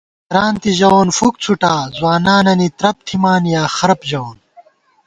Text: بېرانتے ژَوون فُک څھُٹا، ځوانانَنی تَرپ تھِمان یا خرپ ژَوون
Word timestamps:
بېرانتے 0.29 0.69
ژَوون 0.79 1.07
فُک 1.17 1.35
څھُٹا، 1.43 1.73
ځوانانَنی 1.97 2.69
تَرپ 2.79 2.97
تھِمان 3.07 3.43
یا 3.55 3.63
خرپ 3.77 4.01
ژَوون 4.09 4.37